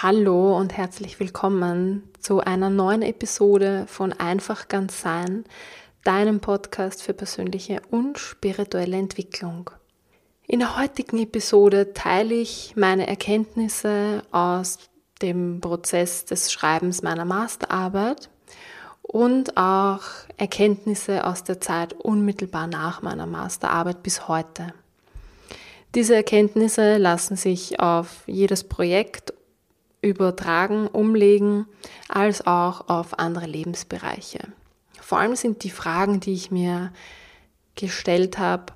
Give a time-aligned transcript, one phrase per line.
[0.00, 5.42] Hallo und herzlich willkommen zu einer neuen Episode von Einfach ganz sein,
[6.04, 9.70] deinem Podcast für persönliche und spirituelle Entwicklung.
[10.46, 14.78] In der heutigen Episode teile ich meine Erkenntnisse aus
[15.20, 18.30] dem Prozess des Schreibens meiner Masterarbeit
[19.02, 20.02] und auch
[20.36, 24.72] Erkenntnisse aus der Zeit unmittelbar nach meiner Masterarbeit bis heute.
[25.96, 29.32] Diese Erkenntnisse lassen sich auf jedes Projekt
[30.00, 31.66] übertragen, umlegen,
[32.08, 34.40] als auch auf andere Lebensbereiche.
[35.00, 36.92] Vor allem sind die Fragen, die ich mir
[37.74, 38.72] gestellt habe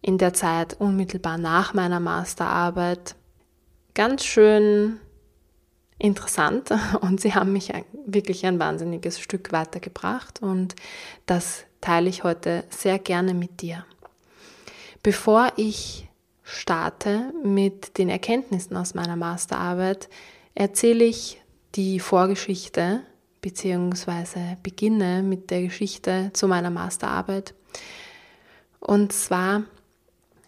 [0.00, 3.16] in der Zeit unmittelbar nach meiner Masterarbeit,
[3.94, 5.00] ganz schön
[5.98, 6.70] interessant
[7.00, 7.72] und sie haben mich
[8.06, 10.76] wirklich ein wahnsinniges Stück weitergebracht und
[11.26, 13.84] das teile ich heute sehr gerne mit dir.
[15.02, 16.08] Bevor ich
[16.42, 20.08] starte mit den Erkenntnissen aus meiner Masterarbeit,
[20.58, 21.40] erzähle ich
[21.76, 23.02] die Vorgeschichte
[23.42, 24.56] bzw.
[24.60, 27.54] beginne mit der Geschichte zu meiner Masterarbeit.
[28.80, 29.62] Und zwar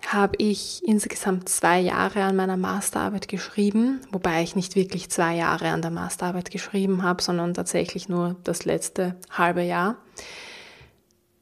[0.08, 5.68] habe ich insgesamt zwei Jahre an meiner Masterarbeit geschrieben, wobei ich nicht wirklich zwei Jahre
[5.68, 9.96] an der Masterarbeit geschrieben habe, sondern tatsächlich nur das letzte halbe Jahr.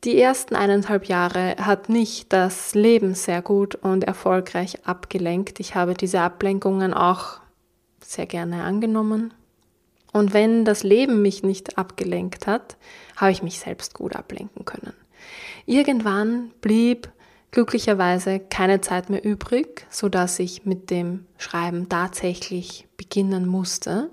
[0.05, 5.59] Die ersten eineinhalb Jahre hat mich das Leben sehr gut und erfolgreich abgelenkt.
[5.59, 7.41] Ich habe diese Ablenkungen auch
[8.01, 9.35] sehr gerne angenommen.
[10.13, 12.77] Und wenn das Leben mich nicht abgelenkt hat,
[13.17, 14.95] habe ich mich selbst gut ablenken können.
[15.67, 17.11] Irgendwann blieb
[17.51, 24.11] glücklicherweise keine Zeit mehr übrig, so dass ich mit dem Schreiben tatsächlich beginnen musste.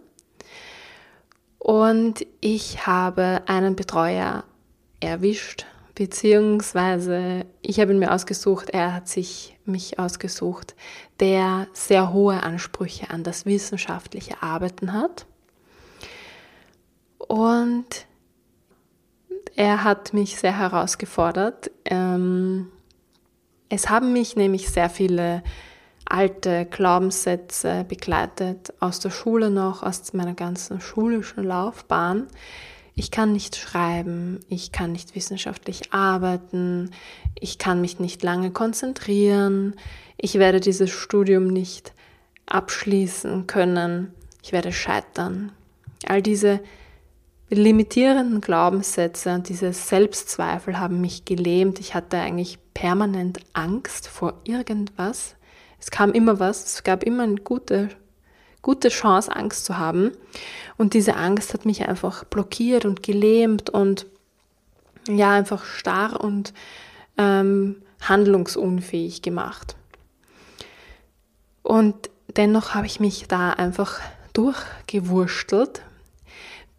[1.59, 4.43] Und ich habe einen Betreuer
[4.99, 5.65] erwischt,
[5.95, 10.75] beziehungsweise ich habe ihn mir ausgesucht, er hat sich mich ausgesucht,
[11.19, 15.25] der sehr hohe Ansprüche an das wissenschaftliche Arbeiten hat.
[17.17, 18.05] Und
[19.55, 21.71] er hat mich sehr herausgefordert.
[21.85, 22.67] Ähm,
[23.69, 25.41] es haben mich nämlich sehr viele
[26.07, 32.27] alte Glaubenssätze begleitet, aus der Schule noch, aus meiner ganzen schulischen Laufbahn,
[32.95, 36.91] ich kann nicht schreiben, ich kann nicht wissenschaftlich arbeiten,
[37.39, 39.75] ich kann mich nicht lange konzentrieren,
[40.17, 41.93] ich werde dieses Studium nicht
[42.45, 45.51] abschließen können, ich werde scheitern.
[46.07, 46.61] All diese
[47.49, 51.79] limitierenden Glaubenssätze und diese Selbstzweifel haben mich gelähmt.
[51.79, 55.35] Ich hatte eigentlich permanent Angst vor irgendwas.
[55.79, 57.89] Es kam immer was, es gab immer eine gute
[58.65, 60.11] gute Chance, Angst zu haben.
[60.75, 64.07] Und diese Angst hat mich einfach blockiert und gelähmt und
[65.07, 66.51] ja, einfach starr und
[67.19, 69.75] ähm, handlungsunfähig gemacht.
[71.61, 73.99] Und dennoch habe ich mich da einfach
[74.33, 75.83] durchgewurstelt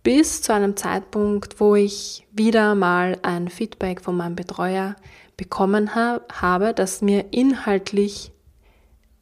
[0.03, 4.97] bis zu einem Zeitpunkt, wo ich wieder mal ein Feedback von meinem Betreuer
[5.37, 8.33] bekommen habe, das mir inhaltlich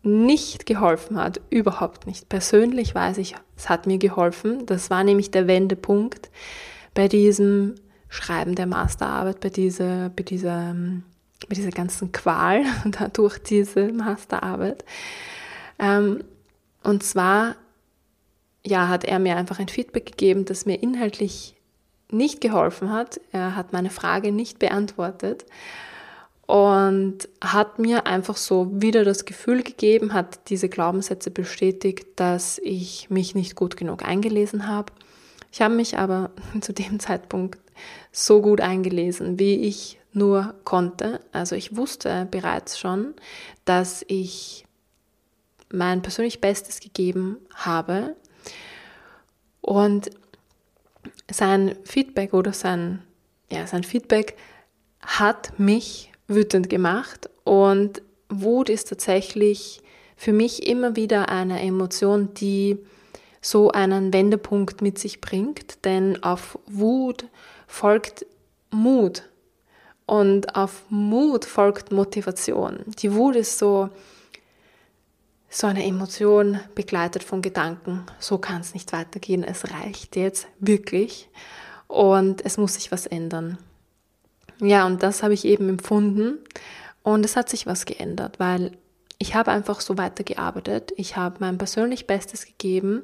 [0.04, 2.28] nicht geholfen hat, überhaupt nicht.
[2.28, 4.66] Persönlich weiß ich, es hat mir geholfen.
[4.66, 6.30] Das war nämlich der Wendepunkt
[6.92, 7.74] bei diesem
[8.08, 10.74] Schreiben der Masterarbeit, bei dieser, bei dieser,
[11.48, 12.64] bei dieser ganzen Qual
[13.12, 14.84] durch diese Masterarbeit.
[15.78, 16.22] Ähm,
[16.82, 17.56] und zwar,
[18.64, 21.56] ja, hat er mir einfach ein Feedback gegeben, das mir inhaltlich
[22.10, 23.20] nicht geholfen hat.
[23.32, 25.44] Er hat meine Frage nicht beantwortet
[26.46, 33.08] und hat mir einfach so wieder das Gefühl gegeben, hat diese Glaubenssätze bestätigt, dass ich
[33.08, 34.92] mich nicht gut genug eingelesen habe.
[35.52, 37.58] Ich habe mich aber zu dem Zeitpunkt
[38.12, 41.20] so gut eingelesen, wie ich nur konnte.
[41.32, 43.14] Also ich wusste bereits schon,
[43.64, 44.64] dass ich
[45.70, 48.14] mein persönlich Bestes gegeben habe.
[49.60, 50.10] Und
[51.30, 53.02] sein Feedback oder sein,
[53.50, 54.36] ja, sein Feedback
[55.00, 57.28] hat mich wütend gemacht.
[57.44, 59.80] Und Wut ist tatsächlich
[60.16, 62.78] für mich immer wieder eine Emotion, die
[63.40, 67.26] so einen Wendepunkt mit sich bringt, denn auf Wut
[67.66, 68.24] folgt
[68.70, 69.28] Mut
[70.06, 72.80] und auf Mut folgt Motivation.
[72.98, 73.90] Die Wut ist so,
[75.48, 78.04] so eine Emotion begleitet von Gedanken.
[78.18, 79.44] So kann es nicht weitergehen.
[79.44, 81.28] Es reicht jetzt wirklich
[81.86, 83.58] und es muss sich was ändern.
[84.60, 86.38] Ja, und das habe ich eben empfunden
[87.02, 88.72] und es hat sich was geändert, weil
[89.18, 90.92] ich habe einfach so weitergearbeitet.
[90.96, 93.02] Ich habe mein persönlich Bestes gegeben.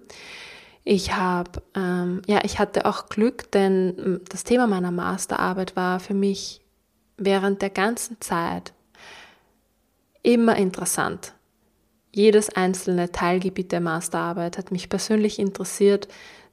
[0.84, 6.00] Ich habe, ähm, ja, ich hatte auch Glück, denn hm, das Thema meiner Masterarbeit war
[6.00, 6.62] für mich
[7.16, 8.72] während der ganzen Zeit
[10.22, 11.34] immer interessant.
[12.12, 16.08] jedes einzelne Teilgebiet der Masterarbeit hat mich persönlich interessiert.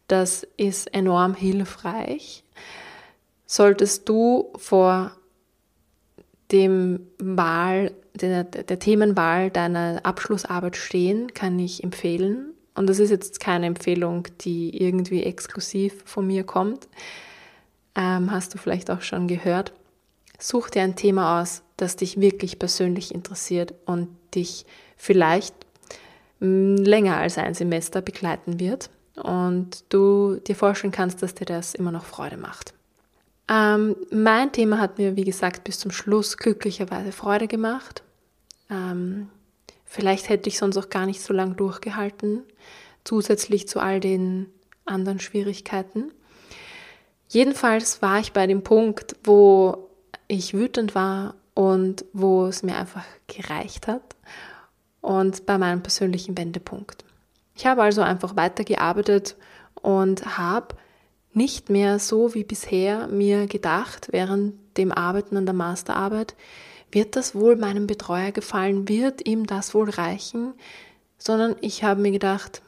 [0.08, 2.44] Das ist enorm hilfreich.
[3.48, 5.14] Solltest du vor
[6.52, 12.54] dem Wahl, der, der Themenwahl deiner Abschlussarbeit stehen, kann ich empfehlen.
[12.76, 16.88] Und das ist jetzt keine Empfehlung, die irgendwie exklusiv von mir kommt.
[17.96, 19.74] Ähm, hast du vielleicht auch schon gehört.
[20.40, 24.66] Such dir ein Thema aus, das dich wirklich persönlich interessiert und dich
[24.98, 25.56] vielleicht
[26.40, 31.74] mm, länger als ein Semester begleiten wird und du dir vorstellen kannst, dass dir das
[31.74, 32.77] immer noch Freude macht.
[33.50, 38.04] Ähm, mein Thema hat mir, wie gesagt, bis zum Schluss glücklicherweise Freude gemacht.
[38.70, 39.30] Ähm,
[39.86, 42.44] vielleicht hätte ich sonst auch gar nicht so lange durchgehalten,
[43.04, 44.48] zusätzlich zu all den
[44.86, 46.12] anderen Schwierigkeiten.
[47.30, 49.90] Jedenfalls war ich bei dem Punkt, wo
[50.28, 54.16] ich wütend war und wo es mir einfach gereicht hat
[55.02, 57.04] und bei meinem persönlichen Wendepunkt.
[57.56, 59.36] Ich habe also einfach weitergearbeitet
[59.82, 60.76] und habe
[61.38, 66.36] nicht mehr so wie bisher mir gedacht während dem Arbeiten an der Masterarbeit,
[66.92, 70.54] wird das wohl meinem Betreuer gefallen, wird ihm das wohl reichen,
[71.18, 72.62] sondern ich habe mir gedacht,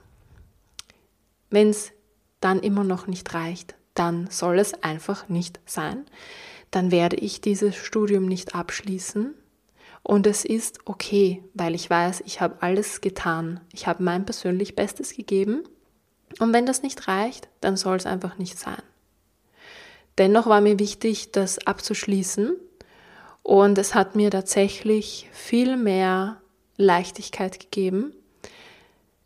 [1.50, 1.92] wenn es
[2.40, 6.06] dann immer noch nicht reicht, dann soll es einfach nicht sein.
[6.72, 9.34] Dann werde ich dieses Studium nicht abschließen
[10.04, 13.60] und es ist okay, weil ich weiß, ich habe alles getan.
[13.74, 15.64] Ich habe mein persönlich Bestes gegeben.
[16.38, 18.82] Und wenn das nicht reicht, dann soll es einfach nicht sein.
[20.18, 22.56] Dennoch war mir wichtig, das abzuschließen.
[23.42, 26.42] Und es hat mir tatsächlich viel mehr
[26.78, 28.14] Leichtigkeit gegeben.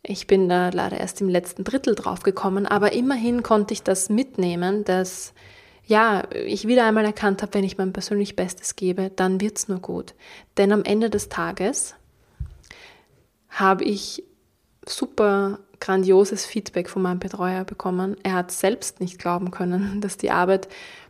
[0.02, 4.08] Ich bin da leider erst im letzten Drittel drauf gekommen, aber immerhin konnte ich das
[4.08, 5.34] mitnehmen, dass
[5.86, 9.68] ja, ich wieder einmal erkannt habe, wenn ich mein persönlich Bestes gebe, dann wird es
[9.68, 10.14] nur gut.
[10.56, 11.94] Denn am Ende des Tages
[13.50, 14.24] habe ich
[14.86, 18.16] super grandioses Feedback von meinem Betreuer bekommen.
[18.22, 20.68] Er hat selbst nicht glauben können, dass die Arbeit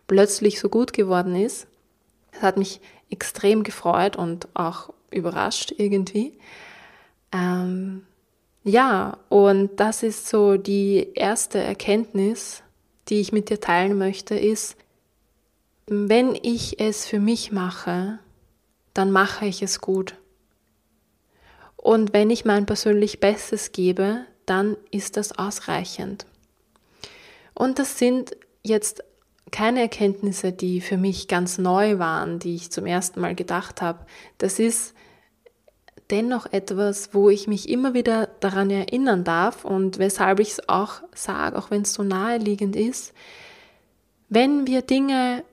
[0.09, 1.69] plötzlich so gut geworden ist.
[2.33, 6.37] Es hat mich extrem gefreut und auch überrascht irgendwie.
[7.33, 8.05] Ähm,
[8.65, 12.63] ja, und das ist so die erste Erkenntnis,
[13.09, 14.77] die ich mit dir teilen möchte, ist,
[15.87, 18.19] wenn ich es für mich mache,
[18.93, 20.17] dann mache ich es gut.
[21.77, 26.27] Und wenn ich mein persönlich Bestes gebe, dann ist das ausreichend.
[27.55, 29.05] Und das sind jetzt
[29.51, 34.07] keine Erkenntnisse, die für mich ganz neu waren, die ich zum ersten Mal gedacht habe.
[34.39, 34.95] Das ist
[36.11, 41.03] dennoch etwas, wo ich mich immer wieder daran erinnern darf und weshalb ich es auch
[41.15, 43.13] sage, auch wenn es so naheliegend ist,
[44.29, 45.45] wenn wir Dinge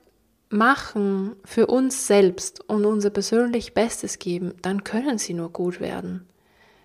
[0.48, 6.26] machen für uns selbst und unser persönlich Bestes geben, dann können sie nur gut werden.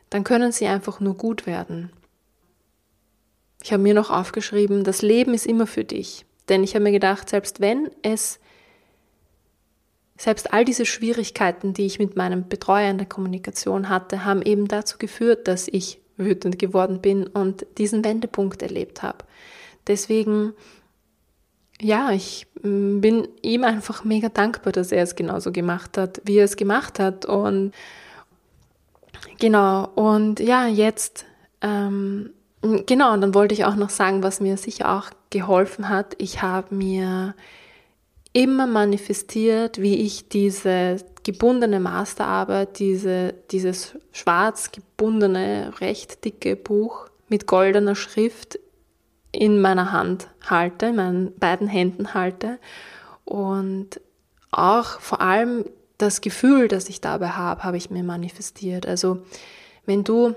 [0.09, 1.91] Dann können sie einfach nur gut werden.
[3.63, 6.25] Ich habe mir noch aufgeschrieben, das Leben ist immer für dich.
[6.49, 8.39] Denn ich habe mir gedacht, selbst wenn es
[10.17, 14.67] selbst all diese Schwierigkeiten, die ich mit meinem Betreuer in der Kommunikation hatte, haben eben
[14.67, 19.19] dazu geführt, dass ich wütend geworden bin und diesen Wendepunkt erlebt habe.
[19.85, 20.53] Deswegen,
[21.79, 26.37] ja, ich mm, bin ihm einfach mega dankbar, dass er es genauso gemacht hat, wie
[26.37, 27.25] er es gemacht hat.
[27.25, 27.73] Und
[29.39, 31.25] genau, und ja, jetzt,
[31.61, 32.31] ähm,
[32.61, 36.15] genau, und dann wollte ich auch noch sagen, was mir sicher auch geholfen hat.
[36.17, 37.35] Ich habe mir
[38.33, 47.47] immer manifestiert, wie ich diese gebundene Masterarbeit, diese, dieses schwarz gebundene, recht dicke Buch mit
[47.47, 48.59] goldener Schrift
[49.31, 52.59] in meiner Hand halte, in meinen beiden Händen halte
[53.25, 53.99] und
[54.51, 55.65] auch vor allem
[55.97, 58.85] das Gefühl, das ich dabei habe, habe ich mir manifestiert.
[58.85, 59.19] Also
[59.85, 60.35] wenn du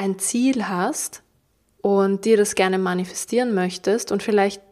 [0.00, 1.22] ein Ziel hast
[1.82, 4.62] und dir das gerne manifestieren möchtest und vielleicht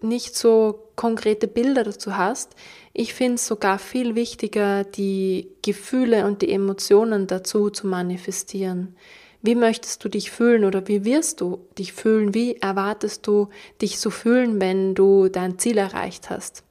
[0.00, 2.54] nicht so konkrete Bilder dazu hast.
[2.94, 8.96] Ich finde es sogar viel wichtiger, die Gefühle und die Emotionen dazu zu manifestieren.
[9.42, 12.32] Wie möchtest du dich fühlen oder wie wirst du dich fühlen?
[12.32, 13.48] Wie erwartest du
[13.82, 16.64] dich zu fühlen, wenn du dein Ziel erreicht hast?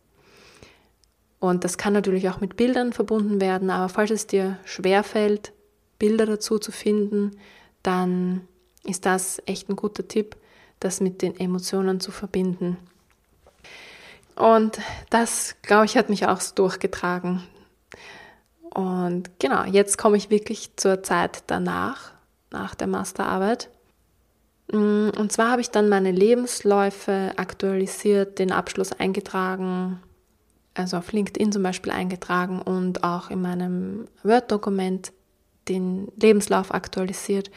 [1.40, 5.54] Und das kann natürlich auch mit Bildern verbunden werden, aber falls es dir schwerfällt,
[6.00, 7.38] Bilder dazu zu finden,
[7.88, 8.48] dann
[8.84, 10.36] ist das echt ein guter Tipp,
[10.80, 12.78] das mit den Emotionen zu verbinden.
[14.36, 14.80] Und
[15.10, 17.42] das, glaube ich, hat mich auch so durchgetragen.
[18.70, 22.12] Und genau, jetzt komme ich wirklich zur Zeit danach,
[22.52, 23.70] nach der Masterarbeit.
[24.72, 30.00] Mm, und zwar habe ich dann meine Lebensläufe aktualisiert, den Abschluss eingetragen,
[30.76, 35.12] also auf LinkedIn zum Beispiel eingetragen und auch in meinem Word-Dokument
[35.68, 37.52] den Lebenslauf aktualisiert.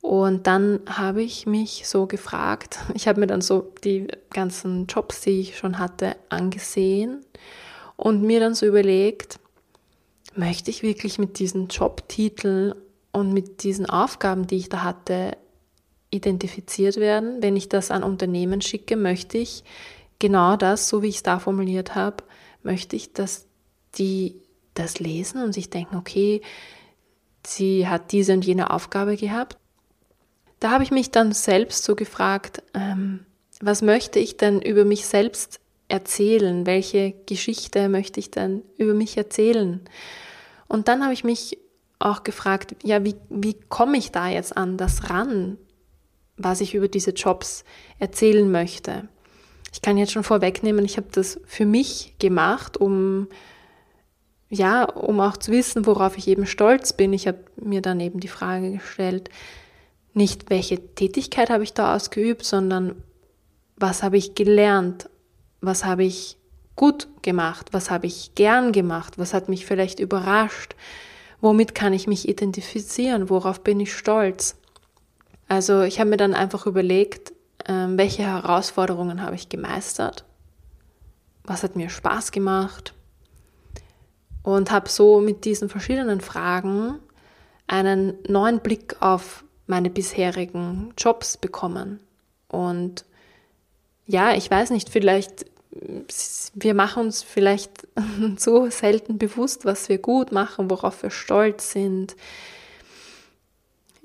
[0.00, 5.20] Und dann habe ich mich so gefragt, ich habe mir dann so die ganzen Jobs,
[5.22, 7.24] die ich schon hatte, angesehen
[7.96, 9.40] und mir dann so überlegt,
[10.34, 12.74] möchte ich wirklich mit diesen Jobtiteln
[13.12, 15.36] und mit diesen Aufgaben, die ich da hatte,
[16.10, 17.42] identifiziert werden?
[17.42, 19.64] Wenn ich das an Unternehmen schicke, möchte ich
[20.18, 22.22] genau das, so wie ich es da formuliert habe,
[22.62, 23.46] möchte ich, dass
[23.98, 24.36] die
[24.74, 26.42] das lesen und sich denken, okay,
[27.46, 29.56] sie hat diese und jene Aufgabe gehabt.
[30.60, 33.26] Da habe ich mich dann selbst so gefragt, ähm,
[33.60, 36.66] was möchte ich denn über mich selbst erzählen?
[36.66, 39.80] Welche Geschichte möchte ich denn über mich erzählen?
[40.68, 41.58] Und dann habe ich mich
[41.98, 45.58] auch gefragt, ja, wie, wie komme ich da jetzt an das ran,
[46.36, 47.64] was ich über diese Jobs
[47.98, 49.08] erzählen möchte?
[49.72, 53.28] Ich kann jetzt schon vorwegnehmen, ich habe das für mich gemacht, um
[54.48, 57.12] ja, um auch zu wissen, worauf ich eben stolz bin.
[57.12, 59.30] Ich habe mir dann eben die Frage gestellt,
[60.14, 63.02] nicht welche Tätigkeit habe ich da ausgeübt, sondern
[63.76, 65.10] was habe ich gelernt,
[65.60, 66.38] was habe ich
[66.76, 70.76] gut gemacht, was habe ich gern gemacht, was hat mich vielleicht überrascht,
[71.40, 74.56] womit kann ich mich identifizieren, worauf bin ich stolz.
[75.48, 77.32] Also ich habe mir dann einfach überlegt,
[77.66, 80.24] ähm, welche Herausforderungen habe ich gemeistert,
[81.44, 82.95] was hat mir Spaß gemacht
[84.46, 87.00] und habe so mit diesen verschiedenen Fragen
[87.66, 91.98] einen neuen Blick auf meine bisherigen Jobs bekommen.
[92.46, 93.04] Und
[94.06, 95.46] ja, ich weiß nicht, vielleicht,
[96.54, 97.88] wir machen uns vielleicht
[98.36, 102.14] so selten bewusst, was wir gut machen, worauf wir stolz sind,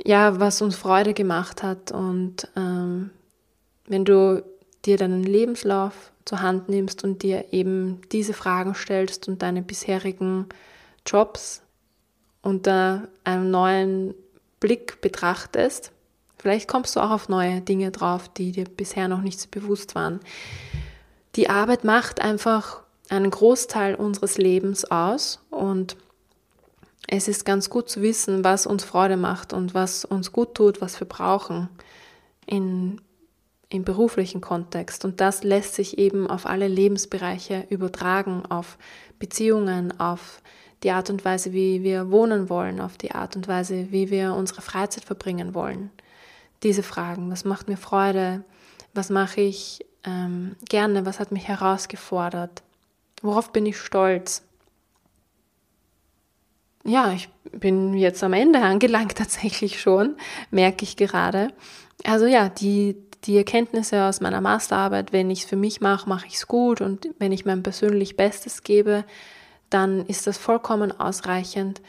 [0.04, 1.92] ja, was uns Freude gemacht hat.
[1.92, 3.12] Und ähm,
[3.86, 4.44] wenn du
[4.86, 10.48] dir deinen Lebenslauf zur Hand nimmst und dir eben diese Fragen stellst und deine bisherigen
[11.06, 11.62] Jobs
[12.42, 14.14] unter einem neuen
[14.60, 15.92] Blick betrachtest,
[16.38, 19.96] vielleicht kommst du auch auf neue Dinge drauf, die dir bisher noch nicht so bewusst
[19.96, 20.20] waren.
[21.36, 25.98] Die Arbeit macht einfach einen Großteil unseres Lebens aus und
[27.08, 30.82] es ist ganz gut zu wissen, was uns Freude macht und was uns gut tut,
[30.82, 31.68] was wir brauchen
[32.46, 33.02] in
[33.72, 35.06] im beruflichen Kontext.
[35.06, 38.78] Und das lässt sich eben auf alle Lebensbereiche übertragen, auf
[39.18, 40.42] Beziehungen, auf
[40.84, 44.34] die Art und Weise, wie wir wohnen wollen, auf die Art und Weise, wie wir
[44.34, 45.90] unsere Freizeit verbringen wollen.
[46.64, 48.44] Diese Fragen, was macht mir Freude,
[48.94, 52.64] was mache ich ähm, gerne, was hat mich herausgefordert,
[53.22, 54.44] worauf bin ich stolz.
[56.84, 60.18] Ja, ich bin jetzt am Ende angelangt tatsächlich schon,
[60.50, 61.54] merke ich gerade.
[62.04, 66.28] Also ja, die, die Erkenntnisse aus meiner Masterarbeit, wenn ich es für mich mache, mache
[66.28, 69.04] ich es gut und wenn ich mein persönlich Bestes gebe,
[69.70, 71.82] dann ist das vollkommen ausreichend,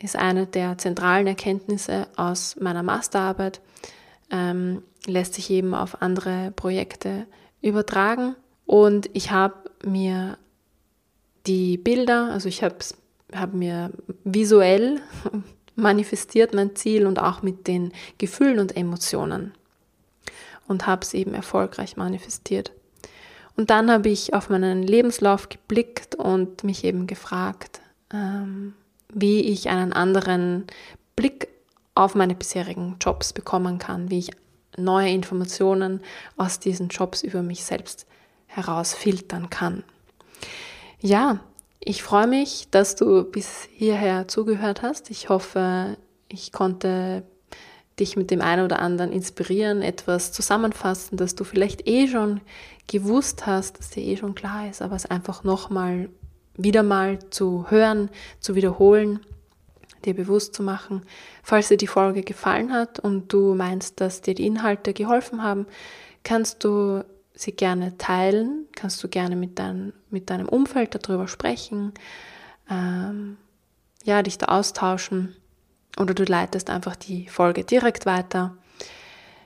[0.00, 3.60] ist eine der zentralen Erkenntnisse aus meiner Masterarbeit,
[4.30, 7.26] ähm, lässt sich eben auf andere Projekte
[7.62, 8.34] übertragen.
[8.66, 10.38] Und ich habe mir
[11.46, 12.76] die Bilder, also ich habe
[13.32, 13.90] hab mir
[14.24, 15.00] visuell
[15.76, 19.54] manifestiert mein Ziel und auch mit den Gefühlen und Emotionen
[20.68, 22.72] und habe es eben erfolgreich manifestiert.
[23.56, 27.80] Und dann habe ich auf meinen Lebenslauf geblickt und mich eben gefragt,
[28.12, 28.74] ähm,
[29.12, 30.66] wie ich einen anderen
[31.16, 31.48] Blick
[31.96, 34.30] auf meine bisherigen Jobs bekommen kann, wie ich
[34.76, 36.00] neue Informationen
[36.36, 38.06] aus diesen Jobs über mich selbst
[38.46, 39.82] herausfiltern kann.
[41.00, 41.40] Ja,
[41.80, 45.10] ich freue mich, dass du bis hierher zugehört hast.
[45.10, 45.96] Ich hoffe,
[46.28, 47.24] ich konnte
[48.00, 52.40] dich mit dem einen oder anderen inspirieren, etwas zusammenfassen, dass du vielleicht eh schon
[52.86, 56.08] gewusst hast, dass dir eh schon klar ist, aber es einfach nochmal,
[56.56, 59.20] wieder mal zu hören, zu wiederholen,
[60.04, 61.02] dir bewusst zu machen.
[61.42, 65.66] Falls dir die Folge gefallen hat und du meinst, dass dir die Inhalte geholfen haben,
[66.24, 71.92] kannst du sie gerne teilen, kannst du gerne mit, dein, mit deinem Umfeld darüber sprechen,
[72.70, 73.36] ähm,
[74.04, 75.36] ja, dich da austauschen
[75.98, 78.56] oder du leitest einfach die Folge direkt weiter.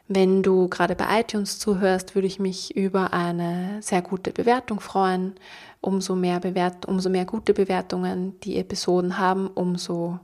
[0.08, 5.34] Wenn du gerade bei iTunes zuhörst, würde ich mich über eine sehr gute Bewertung freuen.
[5.80, 10.20] Umso mehr, Bewert umso mehr gute Bewertungen die Episoden haben, umso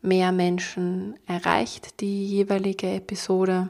[0.00, 3.68] mehr Menschen erreicht die jeweilige Episode.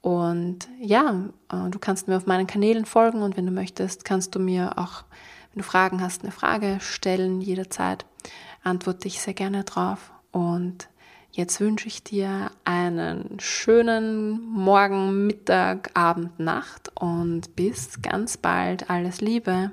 [0.00, 4.34] Und ja, äh, du kannst mir auf meinen Kanälen folgen und wenn du möchtest, kannst
[4.34, 5.04] du mir auch,
[5.52, 8.06] wenn du Fragen hast, eine Frage stellen jederzeit.
[8.62, 10.12] Antworte ich sehr gerne drauf.
[10.30, 10.88] Und
[11.30, 18.90] Jetzt wünsche ich dir einen schönen Morgen, Mittag, Abend, Nacht und bis ganz bald.
[18.90, 19.70] Alles Liebe.